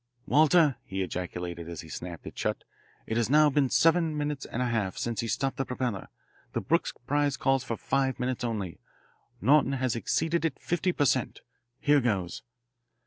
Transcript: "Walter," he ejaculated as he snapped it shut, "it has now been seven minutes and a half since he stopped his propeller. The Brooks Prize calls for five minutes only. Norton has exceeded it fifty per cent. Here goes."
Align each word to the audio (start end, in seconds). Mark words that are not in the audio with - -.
"Walter," 0.25 0.77
he 0.83 1.03
ejaculated 1.03 1.69
as 1.69 1.81
he 1.81 1.87
snapped 1.87 2.25
it 2.25 2.35
shut, 2.35 2.63
"it 3.05 3.17
has 3.17 3.29
now 3.29 3.51
been 3.51 3.69
seven 3.69 4.17
minutes 4.17 4.47
and 4.47 4.59
a 4.63 4.69
half 4.69 4.97
since 4.97 5.19
he 5.19 5.27
stopped 5.27 5.59
his 5.59 5.67
propeller. 5.67 6.07
The 6.53 6.61
Brooks 6.61 6.91
Prize 7.05 7.37
calls 7.37 7.63
for 7.63 7.77
five 7.77 8.19
minutes 8.19 8.43
only. 8.43 8.79
Norton 9.41 9.73
has 9.73 9.95
exceeded 9.95 10.43
it 10.43 10.57
fifty 10.59 10.91
per 10.91 11.05
cent. 11.05 11.41
Here 11.79 12.01
goes." 12.01 12.41